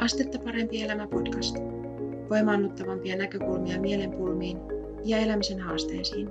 [0.00, 1.56] Astetta parempi elämä podcast.
[2.30, 4.58] Voimaannuttavampia näkökulmia mielenpulmiin
[5.04, 6.28] ja elämisen haasteisiin.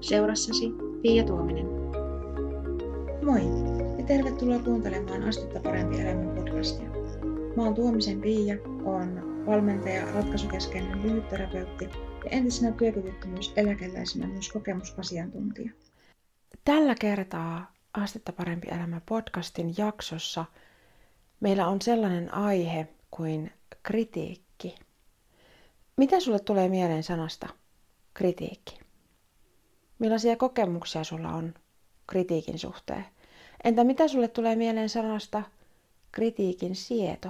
[0.00, 0.70] Seurassasi
[1.02, 1.66] Pia Tuominen.
[3.24, 3.40] Moi
[3.98, 6.88] ja tervetuloa kuuntelemaan Astetta parempi elämä podcastia.
[7.56, 11.84] Mä oon Tuomisen Pia, on valmentaja, ratkaisukeskeinen lyhytterapeutti
[12.24, 15.72] ja entisenä työkyvyttömyyseläkeläisenä myös kokemusasiantuntija.
[16.64, 20.44] Tällä kertaa Astetta parempi elämä podcastin jaksossa
[21.40, 23.52] meillä on sellainen aihe kuin
[23.82, 24.74] kritiikki.
[25.96, 27.48] Mitä sulle tulee mieleen sanasta
[28.14, 28.78] kritiikki?
[29.98, 31.54] Millaisia kokemuksia sulla on
[32.06, 33.04] kritiikin suhteen?
[33.64, 35.42] Entä mitä sulle tulee mieleen sanasta
[36.12, 37.28] kritiikin sieto?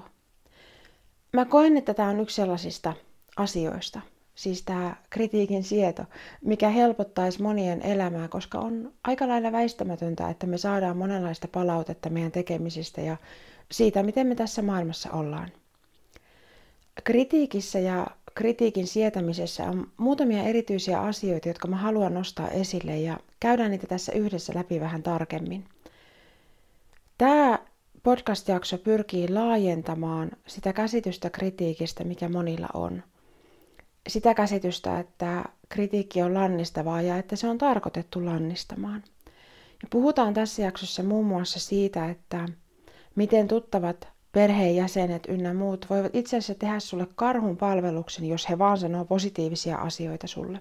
[1.33, 2.93] Mä koen, että tämä on yksi sellaisista
[3.37, 4.01] asioista,
[4.35, 6.05] siis tämä kritiikin sieto,
[6.45, 12.33] mikä helpottaisi monien elämää, koska on aika lailla väistämätöntä, että me saadaan monenlaista palautetta meidän
[12.33, 13.17] tekemisistä ja
[13.73, 15.49] siitä, miten me tässä maailmassa ollaan.
[17.05, 23.71] Kritiikissä ja kritiikin sietämisessä on muutamia erityisiä asioita, jotka mä haluan nostaa esille ja käydään
[23.71, 25.65] niitä tässä yhdessä läpi vähän tarkemmin.
[27.19, 27.59] Tämä
[28.03, 33.03] podcast-jakso pyrkii laajentamaan sitä käsitystä kritiikistä, mikä monilla on.
[34.09, 39.05] Sitä käsitystä, että kritiikki on lannistavaa ja että se on tarkoitettu lannistamaan.
[39.83, 42.49] Ja puhutaan tässä jaksossa muun muassa siitä, että
[43.15, 48.79] miten tuttavat perheenjäsenet ynnä muut voivat itse asiassa tehdä sulle karhun palveluksen, jos he vaan
[48.79, 50.61] sanoo positiivisia asioita sulle.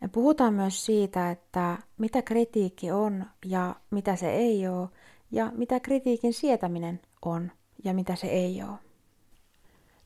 [0.00, 4.88] Ja puhutaan myös siitä, että mitä kritiikki on ja mitä se ei ole,
[5.30, 7.52] ja mitä kritiikin sietäminen on
[7.84, 8.78] ja mitä se ei ole.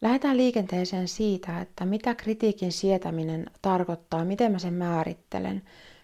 [0.01, 5.63] Lähdetään liikenteeseen siitä, että mitä kritiikin sietäminen tarkoittaa, miten mä sen määrittelen.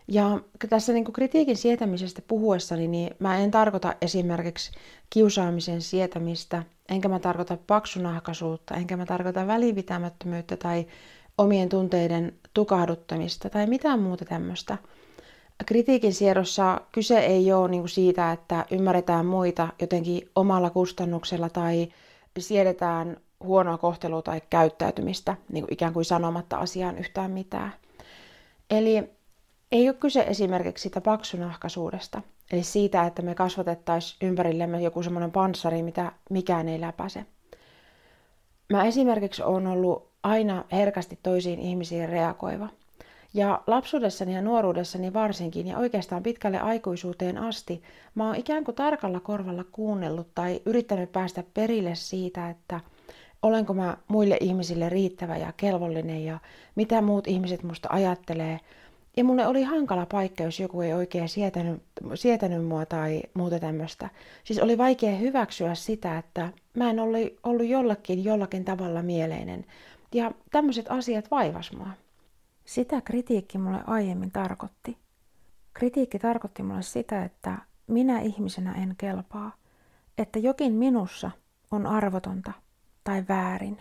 [0.08, 4.70] Ja tässä niin kritiikin sietämisestä puhuessani, niin mä en tarkoita esimerkiksi
[5.10, 10.86] kiusaamisen sietämistä, enkä mä tarkoita paksunahkaisuutta, enkä mä tarkoita välipitämättömyyttä tai
[11.38, 14.78] omien tunteiden tukahduttamista tai mitään muuta tämmöistä.
[15.66, 21.88] Kritiikin siedossa kyse ei ole niin siitä, että ymmärretään muita jotenkin omalla kustannuksella tai
[22.38, 27.72] siedetään huonoa kohtelua tai käyttäytymistä, niin kuin ikään kuin sanomatta asiaan yhtään mitään.
[28.70, 29.17] Eli
[29.72, 35.82] ei ole kyse esimerkiksi sitä paksunahkaisuudesta, eli siitä, että me kasvatettaisiin ympärillemme joku semmoinen panssari,
[35.82, 37.24] mitä mikään ei läpäise.
[38.72, 42.68] Mä esimerkiksi olen ollut aina herkästi toisiin ihmisiin reagoiva.
[43.34, 47.82] Ja lapsuudessani ja nuoruudessani varsinkin ja oikeastaan pitkälle aikuisuuteen asti
[48.14, 52.80] mä oon ikään kuin tarkalla korvalla kuunnellut tai yrittänyt päästä perille siitä, että
[53.42, 56.38] olenko mä muille ihmisille riittävä ja kelvollinen ja
[56.74, 58.60] mitä muut ihmiset musta ajattelee–
[59.18, 61.82] ja mulle oli hankala paikka, jos joku ei oikein sietänyt,
[62.14, 64.10] sietänyt mua tai muuta tämmöistä.
[64.44, 69.64] Siis oli vaikea hyväksyä sitä, että mä en ollut, ollut jollakin jollakin tavalla mieleinen.
[70.14, 71.88] Ja tämmöiset asiat vaivas mua.
[72.64, 74.96] Sitä kritiikki mulle aiemmin tarkoitti.
[75.74, 79.52] Kritiikki tarkoitti mulle sitä, että minä ihmisenä en kelpaa.
[80.18, 81.30] Että jokin minussa
[81.70, 82.52] on arvotonta
[83.04, 83.80] tai väärin.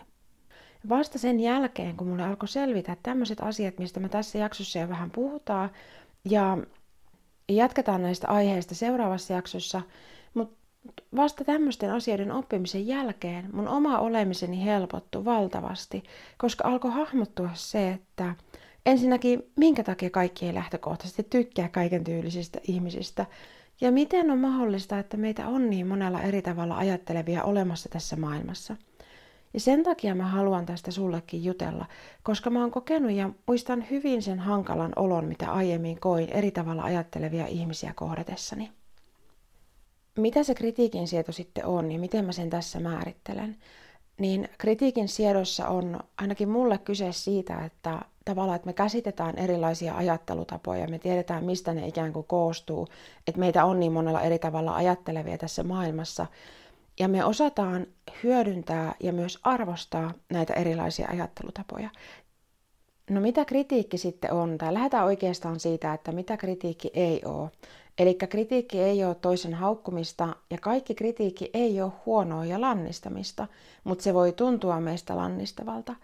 [0.89, 5.11] Vasta sen jälkeen, kun mulle alkoi selvitä tämmöiset asiat, mistä me tässä jaksossa jo vähän
[5.11, 5.69] puhutaan,
[6.25, 6.57] ja
[7.49, 9.81] jatketaan näistä aiheista seuraavassa jaksossa,
[10.33, 10.55] mutta
[11.15, 16.03] vasta tämmöisten asioiden oppimisen jälkeen mun oma olemiseni helpottui valtavasti,
[16.37, 18.35] koska alkoi hahmottua se, että
[18.85, 23.25] ensinnäkin minkä takia kaikki ei lähtökohtaisesti tykkää kaiken tyylisistä ihmisistä,
[23.81, 28.75] ja miten on mahdollista, että meitä on niin monella eri tavalla ajattelevia olemassa tässä maailmassa–
[29.53, 31.85] ja sen takia mä haluan tästä sullekin jutella,
[32.23, 36.83] koska mä oon kokenut ja muistan hyvin sen hankalan olon, mitä aiemmin koin eri tavalla
[36.83, 38.71] ajattelevia ihmisiä kohdatessani.
[40.17, 43.57] Mitä se kritiikin sieto sitten on ja miten mä sen tässä määrittelen?
[44.19, 50.87] Niin kritiikin siedossa on ainakin mulle kyse siitä, että tavallaan, että me käsitetään erilaisia ajattelutapoja,
[50.87, 52.87] me tiedetään, mistä ne ikään kuin koostuu,
[53.27, 56.25] että meitä on niin monella eri tavalla ajattelevia tässä maailmassa,
[56.99, 57.87] ja me osataan
[58.23, 61.89] hyödyntää ja myös arvostaa näitä erilaisia ajattelutapoja.
[63.09, 64.57] No mitä kritiikki sitten on?
[64.57, 67.49] Tai lähdetään oikeastaan siitä, että mitä kritiikki ei ole.
[67.97, 73.47] Eli kritiikki ei ole toisen haukkumista ja kaikki kritiikki ei ole huonoa ja lannistamista,
[73.83, 75.95] mutta se voi tuntua meistä lannistavalta.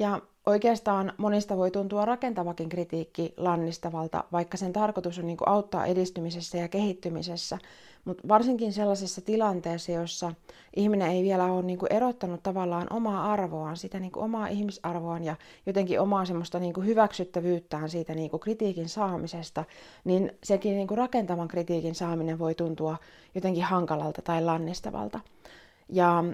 [0.00, 6.58] Ja oikeastaan monista voi tuntua rakentavakin kritiikki lannistavalta, vaikka sen tarkoitus on niin auttaa edistymisessä
[6.58, 7.58] ja kehittymisessä.
[8.04, 10.32] Mutta varsinkin sellaisessa tilanteessa, jossa
[10.76, 15.24] ihminen ei vielä ole niin kuin erottanut tavallaan omaa arvoaan, sitä niin kuin omaa ihmisarvoaan
[15.24, 15.36] ja
[15.66, 19.64] jotenkin omaa semmoista niin kuin hyväksyttävyyttään siitä niin kuin kritiikin saamisesta,
[20.04, 22.96] niin sekin niin kuin rakentavan kritiikin saaminen voi tuntua
[23.34, 25.20] jotenkin hankalalta tai lannistavalta.
[25.88, 26.24] Ja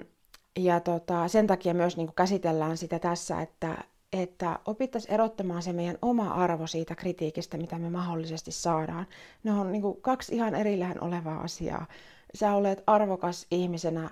[0.57, 3.77] ja tota, sen takia myös niin kuin käsitellään sitä tässä, että,
[4.13, 9.07] että opittaisiin erottamaan se meidän oma arvo siitä kritiikistä, mitä me mahdollisesti saadaan.
[9.43, 11.85] Ne on niin kuin kaksi ihan erillään olevaa asiaa.
[12.33, 14.09] Sä olet arvokas ihmisenä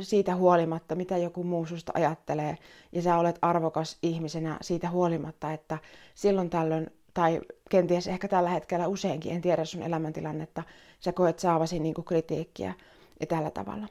[0.00, 2.56] siitä huolimatta, mitä joku muu susta ajattelee,
[2.92, 5.78] ja sä olet arvokas ihmisenä siitä huolimatta, että
[6.14, 10.62] silloin tällöin, tai kenties ehkä tällä hetkellä useinkin, en tiedä sun elämäntilannetta,
[11.00, 12.74] sä koet saavasi niin kuin kritiikkiä
[13.20, 13.86] ja tällä tavalla.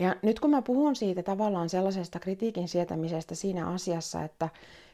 [0.00, 4.48] Ja nyt kun mä puhun siitä tavallaan sellaisesta kritiikin sietämisestä siinä asiassa, että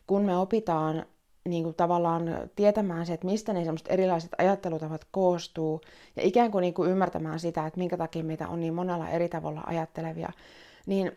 [0.07, 1.07] kun me opitaan
[1.49, 2.25] niin kuin tavallaan
[2.57, 5.81] tietämään se, että mistä ne semmoiset erilaiset ajattelutavat koostuu
[6.17, 9.29] ja ikään kuin, niin kuin ymmärtämään sitä, että minkä takia meitä on niin monella eri
[9.29, 10.33] tavalla ajattelevia,
[10.87, 11.13] niin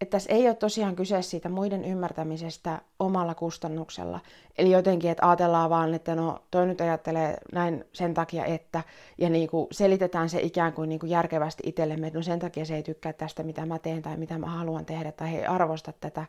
[0.00, 4.20] että tässä ei ole tosiaan kyse siitä muiden ymmärtämisestä omalla kustannuksella.
[4.58, 8.82] Eli jotenkin, että ajatellaan vaan, että no toi nyt ajattelee näin sen takia, että,
[9.18, 12.64] ja niin kuin selitetään se ikään kuin, niin kuin järkevästi itsellemme, että no sen takia
[12.64, 15.46] se ei tykkää tästä, mitä mä teen tai mitä mä haluan tehdä, tai he ei
[15.46, 16.26] arvosta tätä.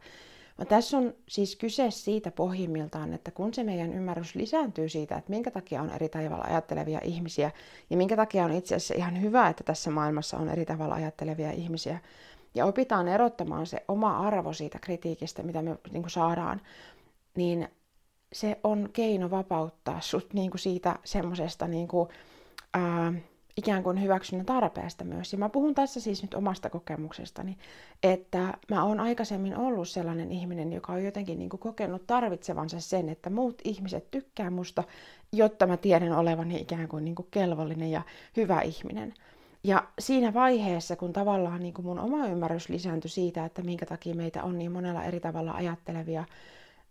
[0.57, 5.29] Vaan tässä on siis kyse siitä pohjimmiltaan, että kun se meidän ymmärrys lisääntyy siitä, että
[5.29, 7.51] minkä takia on eri tavalla ajattelevia ihmisiä,
[7.89, 11.51] ja minkä takia on itse asiassa ihan hyvä, että tässä maailmassa on eri tavalla ajattelevia
[11.51, 11.99] ihmisiä,
[12.55, 16.61] ja opitaan erottamaan se oma arvo siitä kritiikistä, mitä me niin kuin saadaan,
[17.35, 17.67] niin
[18.33, 21.87] se on keino vapauttaa sut niin kuin siitä semmoisesta niin
[23.57, 25.33] ikään kuin hyväksynnän tarpeesta myös.
[25.33, 27.57] Ja mä puhun tässä siis nyt omasta kokemuksestani,
[28.03, 33.09] että mä oon aikaisemmin ollut sellainen ihminen, joka on jotenkin niin kuin kokenut tarvitsevansa sen,
[33.09, 34.83] että muut ihmiset tykkää musta,
[35.31, 38.01] jotta mä tiedän olevani ikään kuin, niin kuin kelvollinen ja
[38.37, 39.13] hyvä ihminen.
[39.67, 44.15] Ja siinä vaiheessa, kun tavallaan niin kuin mun oma ymmärrys lisääntyi siitä, että minkä takia
[44.15, 46.25] meitä on niin monella eri tavalla ajattelevia,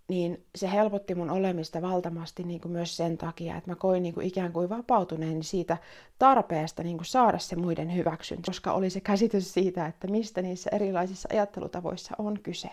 [0.08, 4.14] niin se helpotti mun olemista valtavasti niin kuin myös sen takia, että mä koin niin
[4.14, 5.76] kuin ikään kuin vapautuneen siitä
[6.18, 10.70] tarpeesta niin kuin saada se muiden hyväksyntä, koska oli se käsitys siitä, että mistä niissä
[10.72, 12.70] erilaisissa ajattelutavoissa on kyse.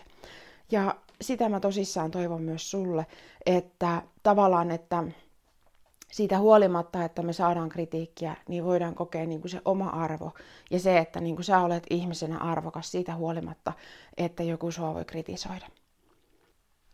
[0.70, 3.06] Ja sitä mä tosissaan toivon myös sulle,
[3.46, 5.04] että tavallaan, että
[6.14, 10.32] siitä huolimatta, että me saadaan kritiikkiä, niin voidaan kokea niin kuin se oma arvo
[10.70, 13.72] ja se, että niin kuin sä olet ihmisenä arvokas siitä huolimatta,
[14.16, 15.66] että joku sua voi kritisoida.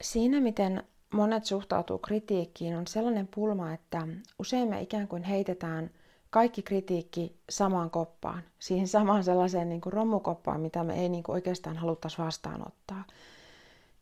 [0.00, 0.82] Siinä, miten
[1.14, 4.08] monet suhtautuu kritiikkiin, on sellainen pulma, että
[4.38, 5.90] usein me ikään kuin heitetään
[6.30, 11.34] kaikki kritiikki samaan koppaan, siihen samaan sellaiseen niin kuin romukoppaan, mitä me ei niin kuin
[11.34, 13.04] oikeastaan haluttaisi vastaanottaa.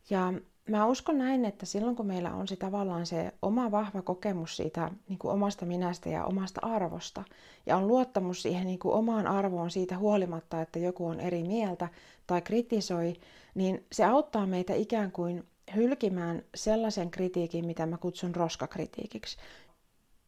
[0.09, 0.33] Ja
[0.69, 4.91] mä uskon näin, että silloin kun meillä on se tavallaan se oma vahva kokemus siitä
[5.09, 7.23] niin kuin omasta minästä ja omasta arvosta,
[7.65, 11.87] ja on luottamus siihen niin kuin omaan arvoon siitä huolimatta, että joku on eri mieltä
[12.27, 13.13] tai kritisoi,
[13.55, 15.43] niin se auttaa meitä ikään kuin
[15.75, 19.37] hylkimään sellaisen kritiikin, mitä mä kutsun roskakritiikiksi.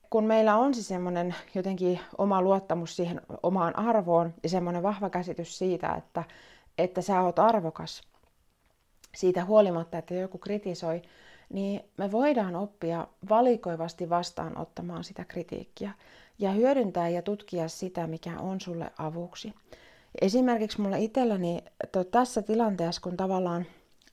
[0.09, 5.57] Kun meillä on siis semmoinen jotenkin oma luottamus siihen omaan arvoon ja semmoinen vahva käsitys
[5.57, 6.23] siitä, että,
[6.77, 8.10] että sä oot arvokas
[9.15, 11.01] siitä huolimatta, että joku kritisoi,
[11.49, 15.91] niin me voidaan oppia valikoivasti vastaanottamaan sitä kritiikkiä
[16.39, 19.53] ja hyödyntää ja tutkia sitä, mikä on sulle avuksi.
[20.21, 21.63] Esimerkiksi mulla itselläni
[22.11, 23.65] tässä tilanteessa, kun tavallaan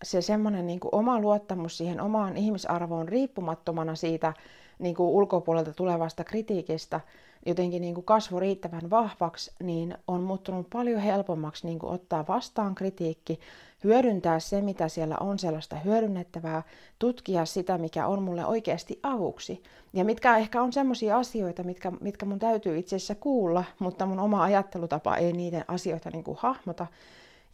[0.02, 4.32] se semmoinen niin oma luottamus siihen omaan ihmisarvoon riippumattomana siitä
[4.78, 7.00] niin kuin ulkopuolelta tulevasta kritiikistä
[7.46, 12.74] jotenkin niin kuin kasvo riittävän vahvaksi, niin on muuttunut paljon helpommaksi niin kuin ottaa vastaan
[12.74, 13.40] kritiikki,
[13.84, 16.62] hyödyntää se, mitä siellä on sellaista hyödynnettävää,
[16.98, 19.62] tutkia sitä, mikä on mulle oikeasti avuksi.
[19.92, 24.20] Ja mitkä ehkä on sellaisia asioita, mitkä, mitkä mun täytyy itse asiassa kuulla, mutta mun
[24.20, 26.86] oma ajattelutapa ei niiden asioita niin kuin hahmota.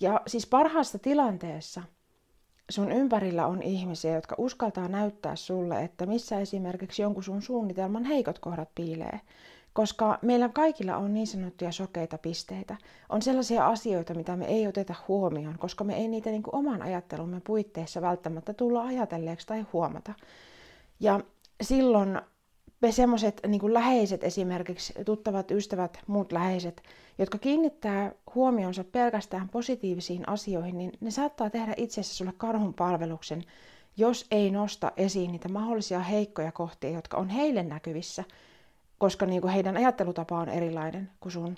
[0.00, 1.82] Ja siis parhaassa tilanteessa–
[2.70, 8.38] sun ympärillä on ihmisiä, jotka uskaltaa näyttää sulle, että missä esimerkiksi jonkun sun suunnitelman heikot
[8.38, 9.20] kohdat piilee.
[9.74, 12.76] Koska meillä kaikilla on niin sanottuja sokeita pisteitä.
[13.08, 16.82] On sellaisia asioita, mitä me ei oteta huomioon, koska me ei niitä niin kuin oman
[16.82, 20.14] ajattelumme puitteissa välttämättä tulla ajatelleeksi tai huomata.
[21.00, 21.20] Ja
[21.62, 22.20] silloin
[22.82, 26.82] me semmoiset niin läheiset esimerkiksi, tuttavat, ystävät, muut läheiset,
[27.18, 33.44] jotka kiinnittää huomionsa pelkästään positiivisiin asioihin, niin ne saattaa tehdä itse asiassa sulle karhun palveluksen,
[33.96, 38.24] jos ei nosta esiin niitä mahdollisia heikkoja kohtia, jotka on heille näkyvissä,
[38.98, 41.56] koska niin kuin heidän ajattelutapa on erilainen kuin sun,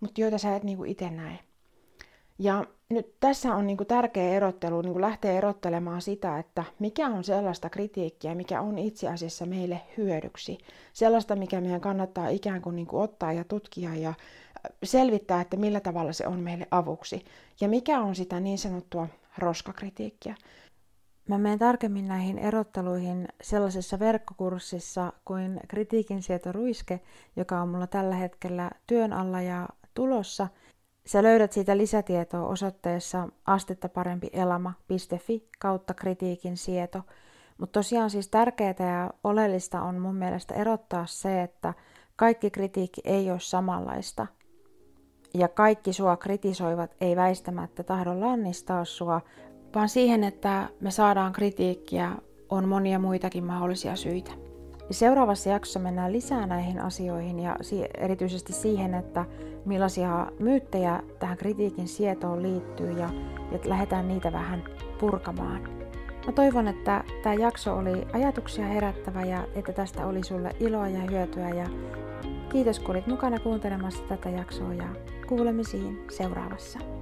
[0.00, 1.38] mutta joita sä et niin kuin itse näe.
[2.38, 7.06] Ja nyt tässä on niin kuin tärkeä erottelu, niin kuin lähtee erottelemaan sitä, että mikä
[7.06, 10.58] on sellaista kritiikkiä, mikä on itse asiassa meille hyödyksi.
[10.92, 14.14] Sellaista, mikä meidän kannattaa ikään kuin, niin kuin ottaa ja tutkia ja
[14.82, 17.24] selvittää, että millä tavalla se on meille avuksi.
[17.60, 19.08] Ja mikä on sitä niin sanottua
[19.38, 20.34] roskakritiikkiä.
[21.30, 27.00] Mä menen tarkemmin näihin erotteluihin sellaisessa verkkokurssissa kuin kritiikin sieto ruiske,
[27.36, 30.48] joka on mulla tällä hetkellä työn alla ja tulossa–
[31.06, 37.02] Sä löydät siitä lisätietoa osoitteessa astettaparempielama.fi kautta kritiikin sieto.
[37.58, 41.74] Mutta tosiaan siis tärkeää ja oleellista on mun mielestä erottaa se, että
[42.16, 44.26] kaikki kritiikki ei ole samanlaista.
[45.34, 49.20] Ja kaikki sua kritisoivat ei väistämättä tahdo lannistaa sua,
[49.74, 52.12] vaan siihen, että me saadaan kritiikkiä,
[52.48, 54.30] on monia muitakin mahdollisia syitä.
[54.90, 57.56] Seuraavassa jaksossa mennään lisää näihin asioihin ja
[57.98, 59.24] erityisesti siihen, että
[59.64, 63.10] millaisia myyttejä tähän kritiikin sietoon liittyy ja,
[63.52, 64.64] ja lähdetään niitä vähän
[65.00, 65.68] purkamaan.
[66.26, 71.00] Mä toivon, että tämä jakso oli ajatuksia herättävä ja että tästä oli sulle iloa ja
[71.10, 71.66] hyötyä ja
[72.52, 74.88] kiitos kun olit mukana kuuntelemassa tätä jaksoa ja
[75.28, 76.99] kuulemisiin seuraavassa.